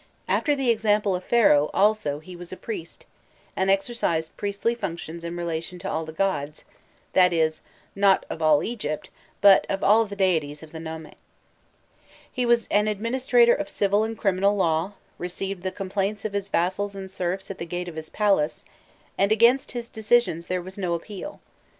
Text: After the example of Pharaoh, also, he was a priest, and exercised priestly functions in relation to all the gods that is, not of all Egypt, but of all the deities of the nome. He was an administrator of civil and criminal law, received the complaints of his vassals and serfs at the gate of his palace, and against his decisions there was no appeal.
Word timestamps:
After 0.27 0.55
the 0.55 0.71
example 0.71 1.13
of 1.13 1.23
Pharaoh, 1.23 1.69
also, 1.75 2.17
he 2.17 2.35
was 2.35 2.51
a 2.51 2.57
priest, 2.57 3.05
and 3.55 3.69
exercised 3.69 4.35
priestly 4.35 4.73
functions 4.73 5.23
in 5.23 5.37
relation 5.37 5.77
to 5.77 5.87
all 5.87 6.05
the 6.05 6.11
gods 6.11 6.63
that 7.13 7.31
is, 7.31 7.61
not 7.95 8.25
of 8.27 8.41
all 8.41 8.63
Egypt, 8.63 9.11
but 9.41 9.67
of 9.69 9.83
all 9.83 10.05
the 10.05 10.15
deities 10.15 10.63
of 10.63 10.71
the 10.71 10.79
nome. 10.79 11.11
He 12.31 12.47
was 12.47 12.67
an 12.71 12.87
administrator 12.87 13.53
of 13.53 13.69
civil 13.69 14.03
and 14.03 14.17
criminal 14.17 14.55
law, 14.55 14.93
received 15.19 15.61
the 15.61 15.71
complaints 15.71 16.25
of 16.25 16.33
his 16.33 16.47
vassals 16.49 16.95
and 16.95 17.07
serfs 17.07 17.51
at 17.51 17.59
the 17.59 17.65
gate 17.67 17.87
of 17.87 17.93
his 17.95 18.09
palace, 18.09 18.63
and 19.19 19.31
against 19.31 19.73
his 19.73 19.87
decisions 19.87 20.47
there 20.47 20.63
was 20.63 20.79
no 20.79 20.95
appeal. 20.95 21.41